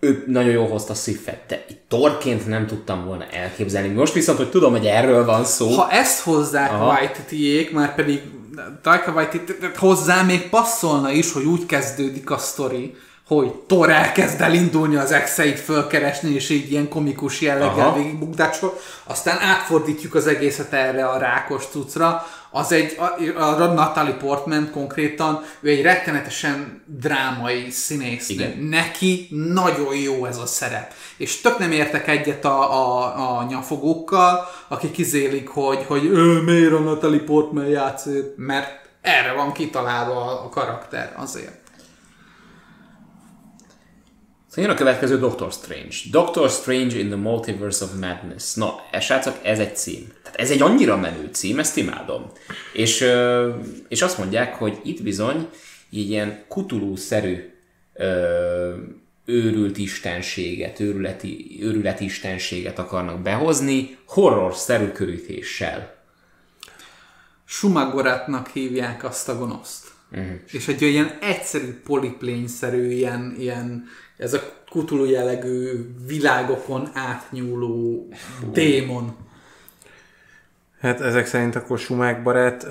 [0.00, 3.88] ő nagyon jól hozta Sifet, de itt Torként nem tudtam volna elképzelni.
[3.88, 5.68] Most viszont, hogy tudom, hogy erről van szó.
[5.68, 6.72] Ha ezt hozzák.
[6.80, 8.22] Waititi-ék, már pedig
[8.82, 12.94] Taika Waititi hozzá még passzolna is, hogy úgy kezdődik a sztori,
[13.28, 20.14] hogy Thor elkezd elindulni az exeit fölkeresni, és így ilyen komikus jelleggel végigbukdácsol, aztán átfordítjuk
[20.14, 22.98] az egészet erre a rákos cuccra, az egy,
[23.36, 28.34] a, a Natalie Portman konkrétan, ő egy rettenetesen drámai színésznő.
[28.34, 28.58] Igen.
[28.58, 30.92] Neki nagyon jó ez a szerep.
[31.16, 36.72] És tök nem értek egyet a, a, a nyafogókkal, akik izélik, hogy, hogy ő, miért
[36.72, 41.66] a Natalie Portman játszik, mert erre van kitalálva a karakter azért.
[44.48, 45.96] Szóval jön a következő Doctor Strange.
[46.10, 48.54] Doctor Strange in the Multiverse of Madness.
[48.54, 50.06] Na, ez srácok, ez egy cím.
[50.22, 52.32] Tehát ez egy annyira menő cím, ezt imádom.
[52.72, 53.04] És,
[53.88, 55.48] és azt mondják, hogy itt bizony
[55.90, 57.52] így ilyen kutulú-szerű
[59.24, 65.96] őrült istenséget, őrületi, őrületi istenséget akarnak behozni, horror-szerű körítéssel.
[67.44, 69.86] Sumagoratnak hívják azt a gonoszt.
[70.12, 70.40] Uh-huh.
[70.50, 73.84] És egy ilyen egyszerű poliplényszerű, ilyen, ilyen
[74.18, 78.08] ez a kutulú jellegű világokon átnyúló
[78.52, 79.16] démon.
[80.80, 82.70] Hát ezek szerint akkor Sumák barát uh,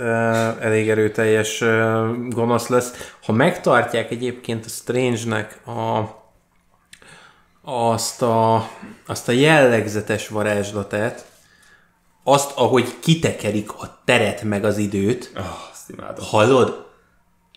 [0.66, 3.14] elég erőteljes uh, gonosz lesz.
[3.24, 6.06] Ha megtartják egyébként a Strange-nek a,
[7.62, 8.70] azt, a,
[9.08, 11.26] azt a jellegzetes varázslatát,
[12.24, 16.26] azt, ahogy kitekerik a teret meg az időt, Oh, azt imádom.
[16.26, 16.87] hallod?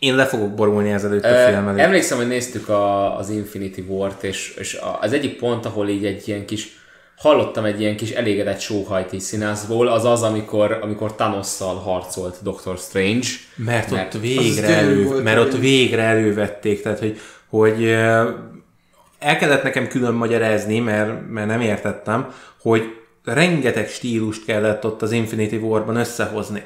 [0.00, 1.80] Én le fogok borulni ezelőtt a film előtt.
[1.80, 6.28] Emlékszem, hogy néztük a, az Infinity War-t, és, és az egyik pont, ahol így egy
[6.28, 6.78] ilyen kis
[7.16, 12.78] hallottam egy ilyen kis elégedett sóhajt így színászból, az az, amikor, amikor Thanosszal harcolt Doctor
[12.78, 13.26] Strange.
[13.54, 17.90] Mert, Mert ott végre, elő, volt, mert ott végre elővették, tehát hogy, hogy
[19.18, 22.82] el kellett nekem külön magyarázni, mert, mert nem értettem, hogy
[23.24, 26.64] rengeteg stílust kellett ott az Infinity War-ban összehozni.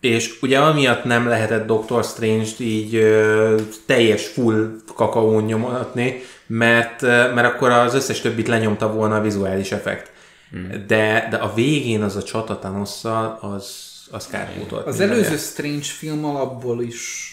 [0.00, 7.46] És ugye amiatt nem lehetett Doctor Strange-t így ö, teljes full kakaón nyomatni, mert, mert
[7.46, 10.10] akkor az összes többit lenyomta volna a vizuális effekt.
[10.50, 10.84] Hmm.
[10.86, 13.66] De, de a végén az a csata Thanosszal, az,
[14.10, 14.86] az kárpótolt.
[14.86, 17.29] Az előző Strange film alapból is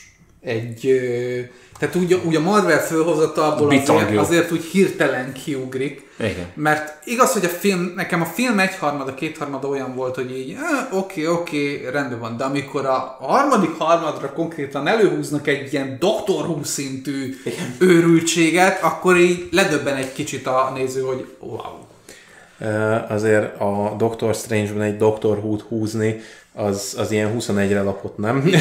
[0.48, 1.00] egy...
[1.80, 6.08] Tehát úgy, úgy a Marvel fölhozatalból Bitang azért, azért úgy hirtelen kiugrik.
[6.20, 6.46] Igen.
[6.54, 10.98] Mert igaz, hogy a film, nekem a film egyharmada, kétharmada olyan volt, hogy így "Ah,
[10.98, 16.64] oké, oké, rendben van, de amikor a harmadik harmadra konkrétan előhúznak egy ilyen Doctor Who
[16.64, 17.36] szintű
[17.80, 21.86] őrültséget, akkor így ledöbben egy kicsit a néző, hogy wow.
[23.10, 26.20] Azért a Doctor Strange-ben egy Doctor Who-t húzni,
[26.54, 28.44] az, az ilyen 21-re lapot, nem?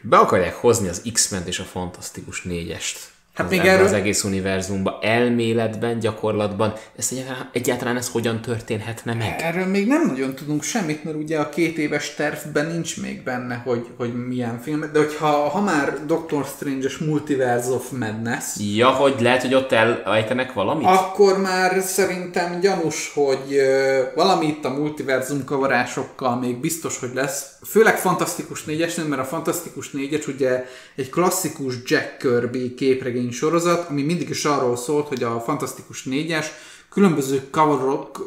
[0.00, 3.16] Be akarják hozni az X-ment és a Fantasztikus négyest.
[3.38, 6.72] Hát az, még erről- az egész univerzumba, elméletben, gyakorlatban.
[6.96, 9.34] Ezt egyáltalán, egyáltalán ez hogyan történhetne meg?
[9.38, 13.62] Erről még nem nagyon tudunk semmit, mert ugye a két éves tervben nincs még benne,
[13.64, 18.44] hogy, hogy milyen film, de hogyha ha már Doctor Strange-es Multiverse of Madness,
[18.76, 20.86] Ja, hogy lehet, hogy ott elejtenek valamit?
[20.86, 27.46] akkor már szerintem gyanús, hogy ö, valami itt a multiverzum kavarásokkal még biztos, hogy lesz.
[27.66, 30.64] Főleg Fantasztikus 4-esnél, mert a Fantasztikus 4-es ugye
[30.96, 36.46] egy klasszikus Jack Kirby képregény sorozat, ami mindig is arról szólt, hogy a Fantasztikus 4-es
[36.90, 37.50] különböző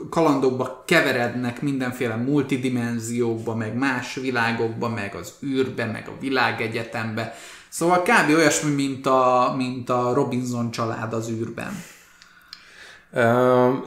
[0.10, 7.36] kalandokba keverednek mindenféle multidimenziókba, meg más világokba, meg az űrbe, meg a világegyetembe.
[7.70, 8.36] Szóval kb.
[8.36, 11.84] olyasmi, mint a, mint a Robinson család az űrben.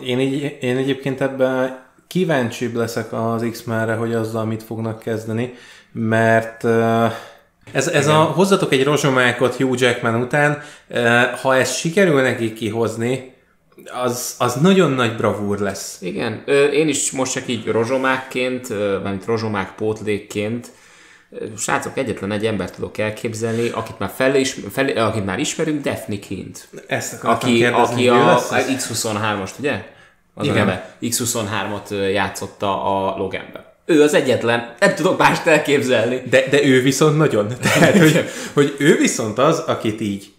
[0.03, 5.55] Én, így, én egyébként ebben kíváncsibb leszek az X-menre, hogy azzal mit fognak kezdeni,
[5.93, 7.07] mert ö,
[7.73, 10.63] ez, ez a hozzatok egy rozsomákot Hugh Jackman után,
[11.43, 13.33] ha ezt sikerül neki kihozni,
[14.05, 15.99] az, az nagyon nagy bravúr lesz.
[16.01, 18.69] Igen, én is most csak így rozsomákként,
[19.03, 20.71] mármint rozsomák pótlékként,
[21.57, 26.19] srácok, egyetlen egy embert tudok elképzelni, akit már, fel, is, fel, akit már ismerünk, Daphne
[26.19, 26.69] Kint.
[26.87, 28.67] Ezt akartam Aki, kérdezni, aki a, lesz a ez?
[28.69, 29.85] X23-ast, ugye?
[30.35, 30.57] Az Igen.
[30.57, 30.97] a neve.
[31.03, 33.74] X23-at ö, játszotta a Loganbe.
[33.87, 36.23] Ő az egyetlen, nem tudok mást elképzelni.
[36.31, 37.49] De, de ő viszont nagyon.
[37.63, 40.33] Tehát, hogy, hogy ő viszont az, akit így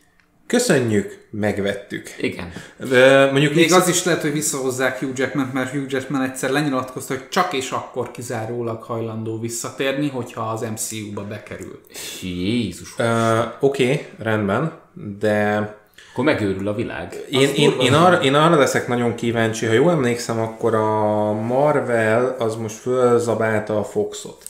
[0.47, 2.10] köszönjük, megvettük.
[2.17, 2.51] Igen.
[2.89, 6.49] De mondjuk Még X- az is lehet, hogy visszahozzák Hugh Jackman, mert Hugh Jackman egyszer
[6.49, 11.81] lenyilatkozta, hogy csak és akkor kizárólag hajlandó visszatérni, hogyha az MCU-ba bekerül.
[12.21, 12.93] Jézus.
[12.97, 14.71] Ö, Oké, okay, rendben,
[15.19, 15.75] de
[16.15, 17.25] Akkor megőrül a világ.
[17.30, 22.36] én, én, én, arra, én arra leszek nagyon kíváncsi, ha jól emlékszem, akkor a Marvel
[22.39, 24.43] az most fölzabálta a Foxot.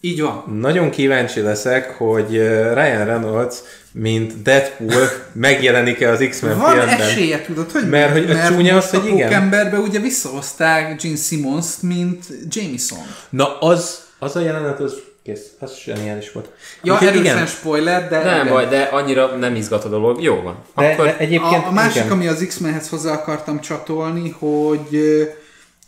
[0.00, 0.58] Így van.
[0.60, 2.30] Nagyon kíváncsi leszek, hogy
[2.74, 3.56] Ryan Reynolds,
[3.92, 7.00] mint Deadpool megjelenik-e az X-Men Van filmben.
[7.00, 9.28] esélye, tudod, hogy Mert hogy a csúnya az, hogy a igen.
[9.28, 13.06] Pókemberbe ugye visszahozták Gene Simmons-t, mint Jameson.
[13.30, 16.50] Na az, az a jelenet, az Kész, az zseniális volt.
[16.82, 18.24] Ja, Úgyhogy erősen spoiler, de...
[18.24, 18.48] Nem igen.
[18.48, 20.22] baj, de annyira nem izgat a dolog.
[20.22, 20.56] Jó van.
[20.76, 22.10] De, Akkor de egyébként A, a másik, igen.
[22.10, 24.96] ami az X-Menhez hozzá akartam csatolni, hogy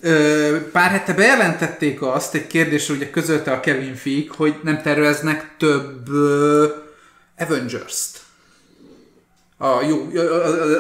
[0.01, 5.55] ö, pár hete bejelentették azt, egy kérdésre ugye közölte a Kevin Feige, hogy nem terveznek
[5.59, 6.67] több ö,
[7.39, 8.23] Avengers-t.
[9.59, 10.09] A, jó,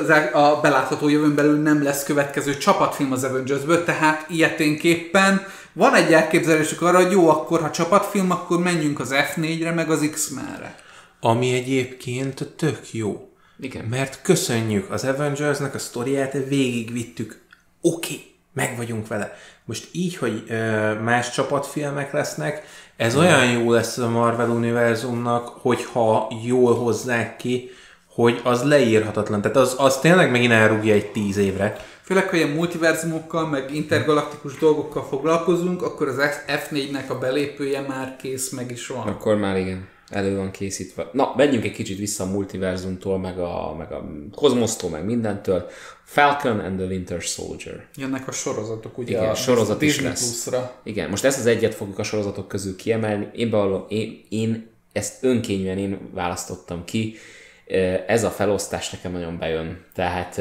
[0.03, 6.13] az, a belátható jövőn belül nem lesz következő csapatfilm az Avengersből, tehát ilyeténképpen van egy
[6.13, 10.75] elképzelésük arra, hogy jó, akkor ha csapatfilm, akkor menjünk az F4-re, meg az X-Menre.
[11.21, 13.29] Ami egyébként tök jó.
[13.61, 13.85] Igen.
[13.85, 17.43] Mert köszönjük az Avengersnek a sztoriát, végigvittük.
[17.81, 19.37] Oké, okay, meg vagyunk vele.
[19.65, 22.63] Most így, hogy ö, más csapatfilmek lesznek,
[22.97, 27.71] ez olyan jó lesz a Marvel univerzumnak, hogyha jól hozzák ki,
[28.15, 29.41] hogy az leírhatatlan.
[29.41, 31.77] Tehát az, az tényleg megint elrúgja egy tíz évre.
[32.05, 38.51] Főleg, ha ilyen multiverzumokkal, meg intergalaktikus dolgokkal foglalkozunk, akkor az F4-nek a belépője már kész,
[38.51, 39.07] meg is van.
[39.07, 41.09] Akkor már igen, elő van készítve.
[41.12, 45.67] Na, menjünk egy kicsit vissza a multiverzumtól, meg a, meg a kozmosztól, meg mindentől.
[46.05, 47.87] Falcon and the Winter Soldier.
[47.97, 50.43] Jönnek a sorozatok, ugye Igen, a sorozat is Disney lesz.
[50.43, 50.75] Plus-ra.
[50.83, 53.29] Igen, most ezt az egyet fogjuk a sorozatok közül kiemelni.
[53.35, 57.17] Én bevallom, én, én ezt önkényűen én választottam ki.
[58.07, 59.85] Ez a felosztás nekem nagyon bejön.
[59.95, 60.40] Tehát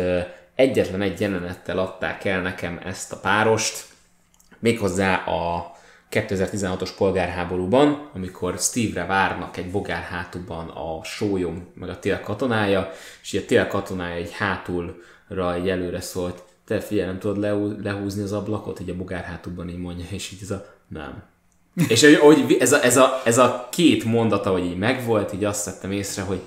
[0.55, 3.85] egyetlen egy jelenettel adták el nekem ezt a párost,
[4.59, 5.71] méghozzá a
[6.11, 13.33] 2016-os polgárháborúban, amikor Steve-re várnak egy bogár hátúban a sólyom, meg a tél katonája, és
[13.33, 18.31] a tél katonája egy hátulra egy előre szólt, te figyelj, nem tudod lehú- lehúzni az
[18.31, 21.23] ablakot, így a bogár hátúban így mondja, és így ez a nem.
[21.87, 25.43] és hogy, hogy ez, a, ez, a, ez a két mondata, hogy így megvolt, így
[25.43, 26.41] azt vettem észre, hogy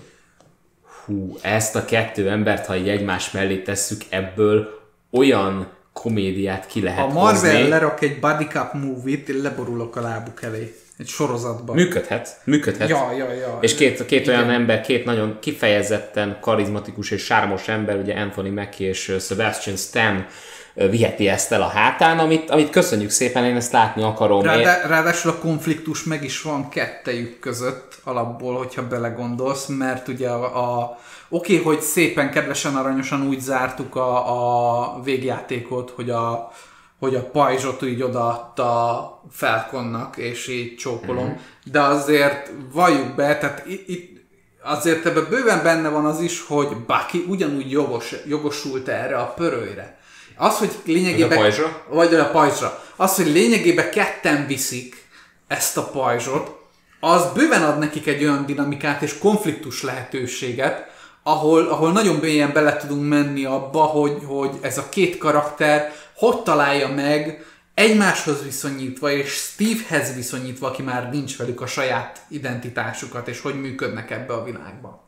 [1.06, 4.68] hú, ezt a kettő embert, ha így egymás mellé tesszük, ebből
[5.10, 7.68] olyan komédiát ki lehet Ha Marvel hozni.
[7.68, 10.74] lerak egy Buddy Cup movie-t, én leborulok a lábuk elé.
[10.98, 11.74] Egy sorozatban.
[11.76, 12.88] Működhet, működhet.
[12.88, 13.58] Ja, ja, ja.
[13.60, 18.88] És két, két olyan ember, két nagyon kifejezetten karizmatikus és sármos ember, ugye Anthony Mackie
[18.88, 20.26] és Sebastian Stan
[20.74, 24.42] viheti ezt el a hátán, amit, amit köszönjük szépen, én ezt látni akarom.
[24.42, 30.78] Ráadá, ráadásul a konfliktus meg is van kettejük között alapból, hogyha belegondolsz, mert ugye a,
[30.78, 36.50] a oké, okay, hogy szépen, kedvesen, aranyosan úgy zártuk a, a végjátékot, hogy a,
[36.98, 41.36] hogy a pajzsot így odaadta Falconnak, és így csókolom, mm-hmm.
[41.64, 44.16] de azért valljuk be, tehát itt, itt
[44.62, 49.98] azért ebben bőven benne van az is, hogy Bucky ugyanúgy jogos, jogosult erre a pörőjre.
[50.36, 51.28] Az, hogy lényegében...
[51.28, 51.82] Vagy a pajzsra?
[51.88, 52.82] Vagy a pajzsra.
[52.96, 55.08] Az, hogy lényegében ketten viszik
[55.46, 56.65] ezt a pajzsot,
[57.00, 62.76] az bőven ad nekik egy olyan dinamikát és konfliktus lehetőséget, ahol, ahol nagyon mélyen bele
[62.76, 69.32] tudunk menni abba, hogy, hogy ez a két karakter hogy találja meg egymáshoz viszonyítva, és
[69.32, 75.00] Stevehez viszonyítva, aki már nincs velük a saját identitásukat, és hogy működnek ebbe a világban.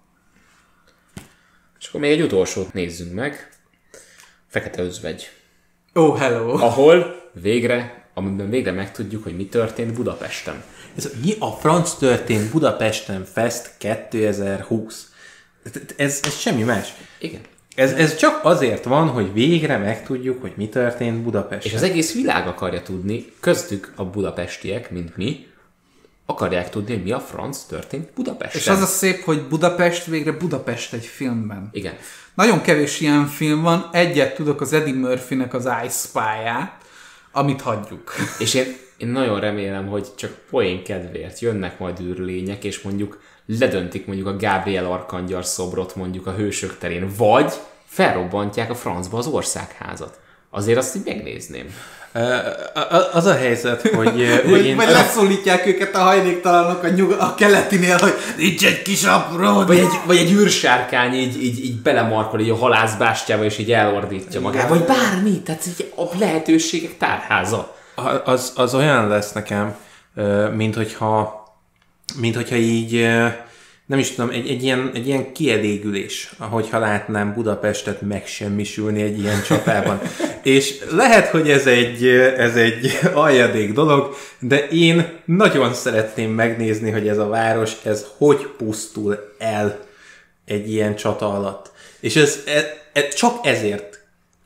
[1.80, 3.48] És akkor még egy utolsót nézzünk meg.
[4.46, 5.30] Fekete özvegy.
[5.94, 6.52] Oh, hello!
[6.52, 10.64] Ahol végre, amiben végre megtudjuk, hogy mi történt Budapesten.
[10.98, 15.08] Ez, mi a franc történt Budapesten Fest 2020?
[15.96, 16.94] Ez, ez semmi más.
[17.18, 17.40] Igen.
[17.74, 21.70] Ez, ez csak azért van, hogy végre megtudjuk, hogy mi történt Budapesten.
[21.70, 25.46] És az egész világ akarja tudni, köztük a budapestiek, mint mi,
[26.26, 28.60] akarják tudni, hogy mi a franc történt Budapesten.
[28.60, 31.68] És az a szép, hogy Budapest végre Budapest egy filmben.
[31.72, 31.94] Igen.
[32.34, 36.72] Nagyon kevés ilyen film van, egyet tudok az Eddie Murphynek az I Spy-ját,
[37.32, 38.14] amit hagyjuk.
[38.38, 43.20] És én, én nagyon remélem, hogy csak poén kedvéért jönnek majd űrlények, és mondjuk
[43.58, 47.52] ledöntik mondjuk a Gabriel Arkangyar szobrot mondjuk a hősök terén, vagy
[47.86, 50.18] felrobbantják a francba az országházat.
[50.50, 51.74] Azért azt így megnézném.
[53.12, 54.76] Az a helyzet, hogy, hogy én...
[54.76, 59.66] vagy leszólítják őket a hajléktalanok a, nyug- a keletinél, hogy nincs egy kis apród.
[59.66, 64.40] Vagy egy, vagy egy űrsárkány így, így, így belemarkol így a halászbástyába, és így elordítja
[64.40, 64.68] magát.
[64.68, 67.76] Vagy bármi, tehát így a lehetőségek tárháza.
[68.24, 69.76] Az, az olyan lesz nekem,
[70.54, 71.42] mint hogyha,
[72.20, 73.08] mint hogyha így,
[73.86, 79.42] nem is tudom, egy, egy, ilyen, egy ilyen kielégülés, ahogyha látnám Budapestet megsemmisülni egy ilyen
[79.42, 80.00] csatában.
[80.42, 87.08] És lehet, hogy ez egy, ez egy aljadék dolog, de én nagyon szeretném megnézni, hogy
[87.08, 89.78] ez a város, ez hogy pusztul el
[90.44, 91.70] egy ilyen csata alatt.
[92.00, 93.97] És ez, ez, ez csak ezért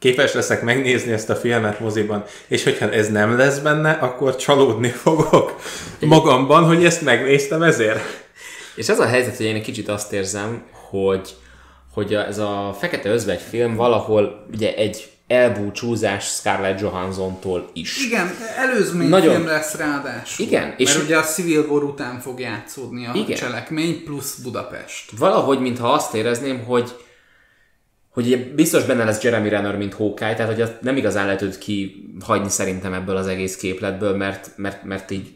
[0.02, 4.88] képes leszek megnézni ezt a filmet moziban, és hogyha ez nem lesz benne, akkor csalódni
[4.88, 5.60] fogok
[6.00, 8.00] magamban, hogy ezt megnéztem ezért.
[8.74, 11.28] És ez a helyzet, hogy én egy kicsit azt érzem, hogy,
[11.94, 18.04] hogy a- ez a Fekete Özvegy film valahol ugye egy elbúcsúzás Scarlett Johanssontól is.
[18.06, 19.34] Igen, előzmény Nagyon- Nagyon...
[19.34, 20.46] film lesz ráadásul.
[20.46, 23.10] Igen, és- Mert ugye a Civil War után fog játszódni a.
[23.14, 23.36] Igen.
[23.36, 25.10] cselekmény plusz Budapest.
[25.18, 26.90] Valahogy, mintha azt érezném, hogy
[28.12, 31.58] hogy biztos benne lesz Jeremy Renner, mint Hawkeye, tehát hogy azt nem igazán lehet őt
[31.58, 35.34] kihagyni szerintem ebből az egész képletből, mert, mert, mert így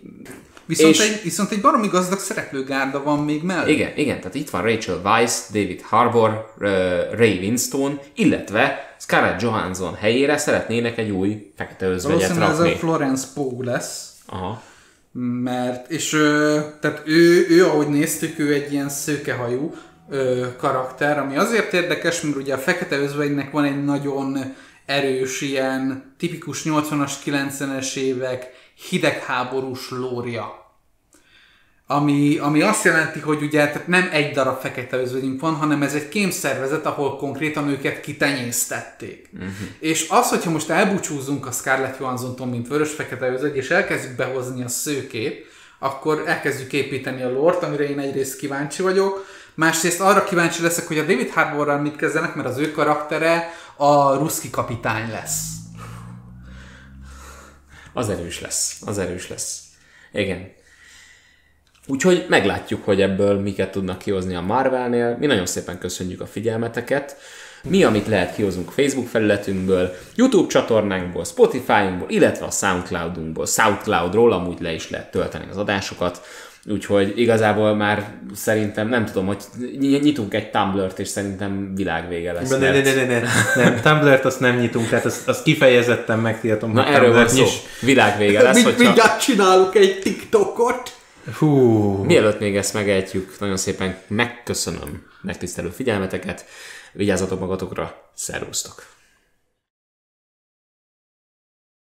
[0.67, 3.73] Viszont, És- egy, viszont egy baromi gazdag szereplőgárda van még mellé.
[3.73, 6.55] Igen, igen, tehát itt van Rachel Weisz, David Harbour,
[7.13, 12.79] Ray Winstone, illetve Scarlett Johansson helyére szeretnének egy új fekete özvegyet Valószínűleg ez a rakni.
[12.79, 14.11] Florence Pugh lesz.
[14.27, 14.63] Aha.
[15.43, 16.11] Mert, és
[16.81, 19.75] tehát ő, ő, ahogy néztük, ő egy ilyen szőkehajú
[20.09, 24.55] ö, karakter, ami azért érdekes, mert ugye a Fekete Özvegynek van egy nagyon
[24.87, 28.47] erős, ilyen tipikus 80-as, 90-es évek
[28.89, 30.65] hidegháborús lória.
[31.89, 35.95] Ami, ami azt jelenti, hogy ugye tehát nem egy darab fekete özvegyünk van, hanem ez
[35.95, 39.31] egy kémszervezet, ahol konkrétan őket kitenyésztették.
[39.33, 39.51] Uh-huh.
[39.79, 44.63] És az, hogyha most elbúcsúzunk a Scarlett Johanssontól, mint vörös fekete özvegy, és elkezdjük behozni
[44.63, 45.47] a szőkét,
[45.79, 49.27] akkor elkezdjük építeni a lort, amire én egyrészt kíváncsi vagyok,
[49.57, 54.15] másrészt arra kíváncsi leszek, hogy a David Harbourral mit kezdenek, mert az ő karaktere a
[54.15, 55.45] ruszki kapitány lesz.
[57.93, 59.61] Az erős lesz, az erős lesz.
[60.13, 60.53] Igen.
[61.87, 65.17] Úgyhogy meglátjuk, hogy ebből miket tudnak kihozni a Marvelnél.
[65.19, 67.17] Mi nagyon szépen köszönjük a figyelmeteket.
[67.63, 73.47] Mi, amit lehet kihozunk Facebook felületünkből, YouTube csatornánkból, Spotify-unkból, illetve a Soundcloudunkból.
[73.47, 76.21] Soundcloudról amúgy le is lehet tölteni az adásokat.
[76.69, 79.43] Úgyhogy igazából már szerintem, nem tudom, hogy
[79.79, 82.51] ny- nyitunk egy Tumblr-t, és szerintem világvége lesz.
[82.51, 83.23] Ne, ne, ne, ne, ne,
[83.55, 87.45] nem, Tumblr-t azt nem nyitunk, tehát azt, azt kifejezetten megtiltom, Na erről van szó.
[87.81, 88.83] Világvége lesz, Mind, hogyha...
[88.83, 90.95] mindjárt csinálok egy TikTokot.
[91.39, 91.49] Hú,
[92.05, 96.45] Mielőtt még ezt megejtjük, nagyon szépen megköszönöm megtisztelő figyelmeteket,
[96.93, 98.96] vigyázzatok magatokra, szervusztok!